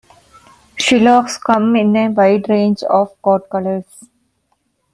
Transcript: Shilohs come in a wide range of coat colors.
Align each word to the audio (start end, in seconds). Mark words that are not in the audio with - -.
Shilohs 0.77 1.37
come 1.39 1.75
in 1.75 1.95
a 1.95 2.07
wide 2.09 2.49
range 2.49 2.81
of 2.81 3.21
coat 3.21 3.47
colors. 3.51 4.09